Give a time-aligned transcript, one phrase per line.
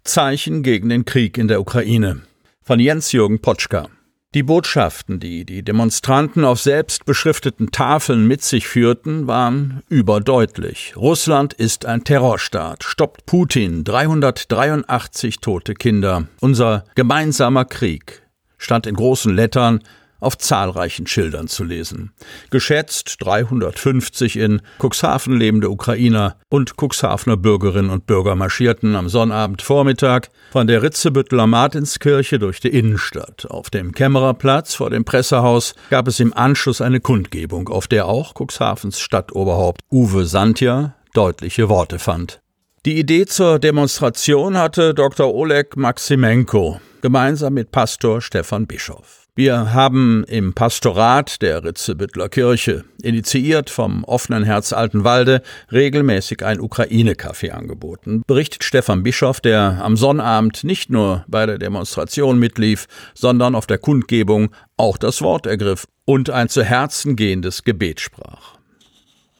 [0.04, 2.20] Zeichen gegen den Krieg in der Ukraine.
[2.62, 3.88] Von Jens-Jürgen Potschka.
[4.34, 10.92] Die Botschaften, die die Demonstranten auf selbst beschrifteten Tafeln mit sich führten, waren überdeutlich.
[10.94, 12.84] Russland ist ein Terrorstaat.
[12.84, 13.82] Stoppt Putin.
[13.82, 16.28] 383 tote Kinder.
[16.40, 18.20] Unser gemeinsamer Krieg
[18.58, 19.80] stand in großen Lettern
[20.20, 22.12] auf zahlreichen Schildern zu lesen.
[22.50, 30.66] Geschätzt 350 in Cuxhaven lebende Ukrainer und Cuxhavener Bürgerinnen und Bürger marschierten am Sonnabendvormittag von
[30.66, 33.46] der Ritzebütteler Martinskirche durch die Innenstadt.
[33.50, 38.34] Auf dem Kämmererplatz vor dem Pressehaus gab es im Anschluss eine Kundgebung, auf der auch
[38.34, 42.40] Cuxhavens Stadtoberhaupt Uwe Santja deutliche Worte fand.
[42.84, 45.34] Die Idee zur Demonstration hatte Dr.
[45.34, 49.25] Oleg Maximenko gemeinsam mit Pastor Stefan Bischof.
[49.38, 57.50] Wir haben im Pastorat der Ritzebüttler Kirche, initiiert vom offenen Herz Altenwalde, regelmäßig ein Ukraine-Café
[57.50, 63.66] angeboten, berichtet Stefan Bischof, der am Sonnabend nicht nur bei der Demonstration mitlief, sondern auf
[63.66, 68.56] der Kundgebung auch das Wort ergriff und ein zu Herzen gehendes Gebet sprach.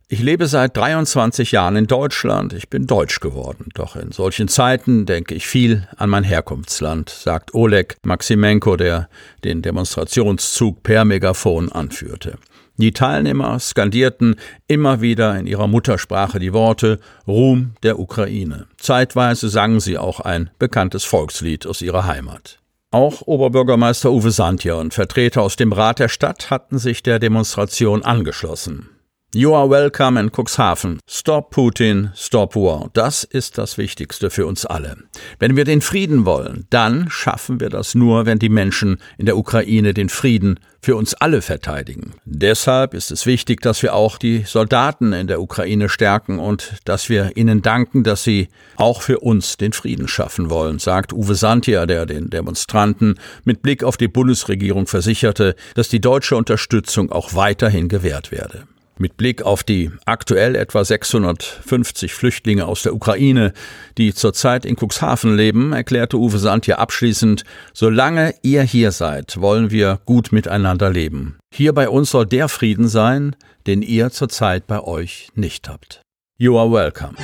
[0.08, 2.52] Ich lebe seit 23 Jahren in Deutschland.
[2.52, 3.70] Ich bin deutsch geworden.
[3.74, 9.08] Doch in solchen Zeiten denke ich viel an mein Herkunftsland, sagt Oleg Maximenko, der
[9.42, 12.38] den Demonstrationszug per Megafon anführte.
[12.76, 14.36] Die Teilnehmer skandierten
[14.68, 18.68] immer wieder in ihrer Muttersprache die Worte Ruhm der Ukraine.
[18.78, 22.60] Zeitweise sangen sie auch ein bekanntes Volkslied aus ihrer Heimat.
[22.92, 28.04] Auch Oberbürgermeister Uwe Santja und Vertreter aus dem Rat der Stadt hatten sich der Demonstration
[28.04, 28.90] angeschlossen.
[29.36, 30.98] You are welcome in Cuxhaven.
[31.06, 32.88] Stop Putin, stop war.
[32.94, 34.96] Das ist das Wichtigste für uns alle.
[35.38, 39.36] Wenn wir den Frieden wollen, dann schaffen wir das nur, wenn die Menschen in der
[39.36, 42.14] Ukraine den Frieden für uns alle verteidigen.
[42.24, 47.10] Deshalb ist es wichtig, dass wir auch die Soldaten in der Ukraine stärken und dass
[47.10, 51.84] wir ihnen danken, dass sie auch für uns den Frieden schaffen wollen, sagt Uwe Santia,
[51.84, 57.90] der den Demonstranten mit Blick auf die Bundesregierung versicherte, dass die deutsche Unterstützung auch weiterhin
[57.90, 58.66] gewährt werde.
[58.98, 63.52] Mit Blick auf die aktuell etwa 650 Flüchtlinge aus der Ukraine,
[63.98, 69.70] die zurzeit in Cuxhaven leben, erklärte Uwe Sand hier abschließend, solange ihr hier seid, wollen
[69.70, 71.36] wir gut miteinander leben.
[71.52, 73.36] Hier bei uns soll der Frieden sein,
[73.66, 76.00] den ihr zurzeit bei euch nicht habt.
[76.38, 77.16] You are welcome.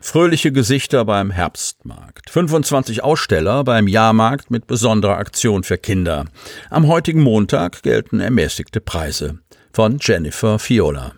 [0.00, 2.30] Fröhliche Gesichter beim Herbstmarkt.
[2.30, 6.24] 25 Aussteller beim Jahrmarkt mit besonderer Aktion für Kinder.
[6.68, 9.38] Am heutigen Montag gelten ermäßigte Preise
[9.72, 11.12] von Jennifer Fiola.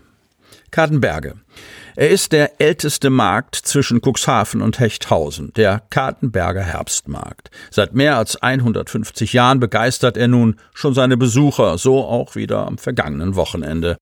[0.70, 1.34] Kartenberge.
[1.94, 7.50] Er ist der älteste Markt zwischen Cuxhaven und Hechthausen, der Kartenberger Herbstmarkt.
[7.70, 12.78] Seit mehr als 150 Jahren begeistert er nun schon seine Besucher, so auch wieder am
[12.78, 13.98] vergangenen Wochenende.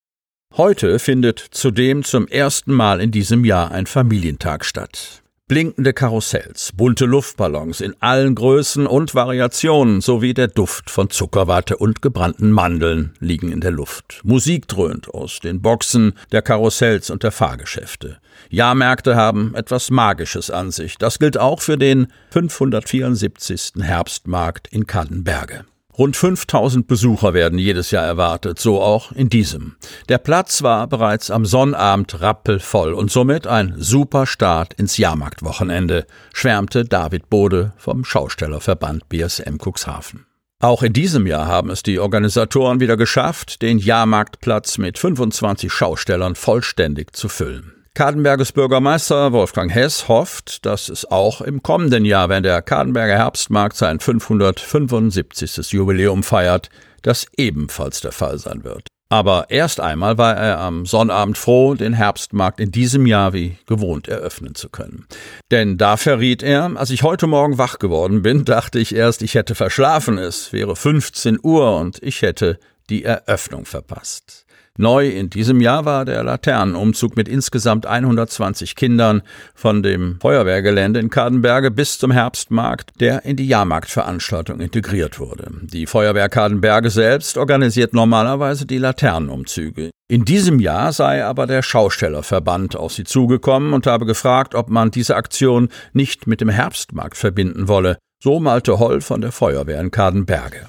[0.57, 5.23] Heute findet zudem zum ersten Mal in diesem Jahr ein Familientag statt.
[5.51, 12.03] Blinkende Karussells, bunte Luftballons in allen Größen und Variationen sowie der Duft von Zuckerwatte und
[12.03, 14.21] gebrannten Mandeln liegen in der Luft.
[14.23, 18.19] Musik dröhnt aus den Boxen der Karussells und der Fahrgeschäfte.
[18.49, 20.99] Jahrmärkte haben etwas Magisches an sich.
[20.99, 23.73] Das gilt auch für den 574.
[23.81, 25.65] Herbstmarkt in Kannenberge.
[26.01, 29.77] Rund 5000 Besucher werden jedes Jahr erwartet, so auch in diesem.
[30.09, 36.87] Der Platz war bereits am Sonnabend rappelvoll und somit ein super Start ins Jahrmarktwochenende, schwärmte
[36.87, 40.25] David Bode vom Schaustellerverband BSM Cuxhaven.
[40.59, 46.35] Auch in diesem Jahr haben es die Organisatoren wieder geschafft, den Jahrmarktplatz mit 25 Schaustellern
[46.35, 47.80] vollständig zu füllen.
[48.01, 53.77] Kadenberges Bürgermeister Wolfgang Hess hofft, dass es auch im kommenden Jahr, wenn der Kadenberger Herbstmarkt
[53.77, 55.71] sein 575.
[55.73, 56.71] Jubiläum feiert,
[57.03, 58.89] das ebenfalls der Fall sein wird.
[59.11, 64.09] Aber erst einmal war er am Sonnabend froh, den Herbstmarkt in diesem Jahr wie gewohnt
[64.09, 65.05] eröffnen zu können.
[65.51, 69.35] Denn da verriet er, als ich heute Morgen wach geworden bin, dachte ich erst, ich
[69.35, 72.59] hätte verschlafen, es wäre 15 Uhr und ich hätte
[72.89, 74.47] die Eröffnung verpasst.
[74.79, 79.23] Neu in diesem Jahr war der Laternenumzug mit insgesamt 120 Kindern
[79.55, 85.51] von dem Feuerwehrgelände in Kadenberge bis zum Herbstmarkt, der in die Jahrmarktveranstaltung integriert wurde.
[85.63, 89.91] Die Feuerwehr Kadenberge selbst organisiert normalerweise die Laternenumzüge.
[90.09, 94.91] In diesem Jahr sei aber der Schaustellerverband auf sie zugekommen und habe gefragt, ob man
[94.91, 97.99] diese Aktion nicht mit dem Herbstmarkt verbinden wolle.
[98.23, 100.67] So malte Holl von der Feuerwehr in Kadenberge.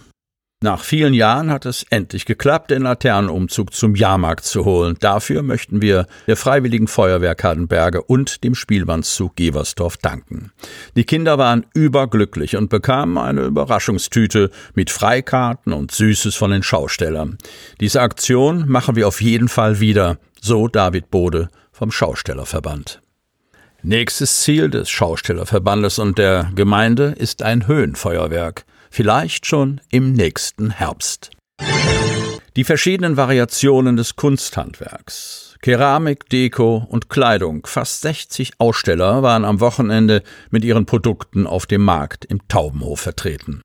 [0.63, 4.95] Nach vielen Jahren hat es endlich geklappt, den Laternenumzug zum Jahrmarkt zu holen.
[4.99, 10.51] Dafür möchten wir der Freiwilligen Feuerwehr Kadenberge und dem Spielmannszug Geversdorf danken.
[10.95, 17.39] Die Kinder waren überglücklich und bekamen eine Überraschungstüte mit Freikarten und Süßes von den Schaustellern.
[17.79, 23.01] Diese Aktion machen wir auf jeden Fall wieder, so David Bode vom Schaustellerverband.
[23.81, 31.31] Nächstes Ziel des Schaustellerverbandes und der Gemeinde ist ein Höhenfeuerwerk vielleicht schon im nächsten Herbst.
[32.55, 35.55] Die verschiedenen Variationen des Kunsthandwerks.
[35.61, 37.65] Keramik, Deko und Kleidung.
[37.65, 43.61] Fast 60 Aussteller waren am Wochenende mit ihren Produkten auf dem Markt im Taubenhof vertreten.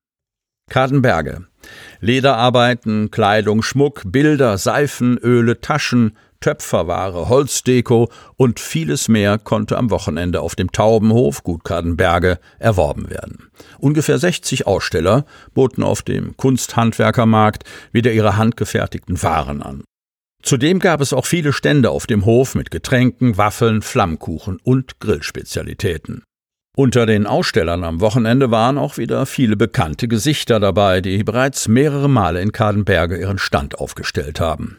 [0.71, 1.47] Kadenberge.
[2.01, 10.41] Lederarbeiten, Kleidung, Schmuck, Bilder, Seifen, Öle, Taschen, Töpferware, Holzdeko und vieles mehr konnte am Wochenende
[10.41, 13.51] auf dem Taubenhof Gut Kadenberge erworben werden.
[13.79, 15.25] Ungefähr 60 Aussteller
[15.55, 19.85] boten auf dem Kunsthandwerkermarkt wieder ihre handgefertigten Waren an.
[20.43, 26.23] Zudem gab es auch viele Stände auf dem Hof mit Getränken, Waffeln, Flammkuchen und Grillspezialitäten.
[26.77, 32.09] Unter den Ausstellern am Wochenende waren auch wieder viele bekannte Gesichter dabei, die bereits mehrere
[32.09, 34.79] Male in Kadenberge ihren Stand aufgestellt haben.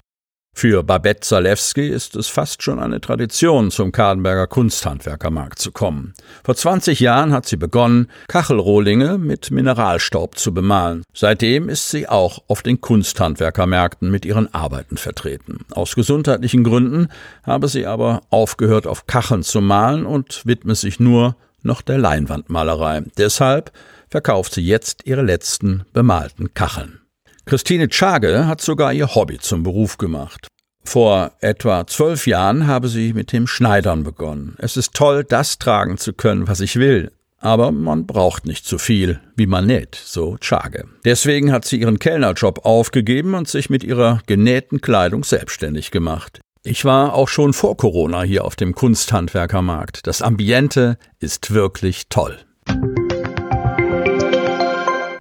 [0.60, 6.16] Für Babette Zalewski ist es fast schon eine Tradition, zum Kadenberger Kunsthandwerkermarkt zu kommen.
[6.44, 11.04] Vor 20 Jahren hat sie begonnen, Kachelrohlinge mit Mineralstaub zu bemalen.
[11.14, 15.60] Seitdem ist sie auch auf den Kunsthandwerkermärkten mit ihren Arbeiten vertreten.
[15.70, 17.10] Aus gesundheitlichen Gründen
[17.44, 23.04] habe sie aber aufgehört, auf Kacheln zu malen und widme sich nur noch der Leinwandmalerei.
[23.20, 23.72] Deshalb
[24.10, 27.00] verkauft sie jetzt ihre letzten bemalten Kacheln.
[27.48, 30.50] Christine Tschage hat sogar ihr Hobby zum Beruf gemacht.
[30.84, 34.56] Vor etwa zwölf Jahren habe sie mit dem Schneidern begonnen.
[34.58, 37.14] Es ist toll, das tragen zu können, was ich will.
[37.40, 40.90] Aber man braucht nicht zu viel, wie man näht, so Tschage.
[41.06, 46.42] Deswegen hat sie ihren Kellnerjob aufgegeben und sich mit ihrer genähten Kleidung selbstständig gemacht.
[46.64, 50.06] Ich war auch schon vor Corona hier auf dem Kunsthandwerkermarkt.
[50.06, 52.40] Das Ambiente ist wirklich toll.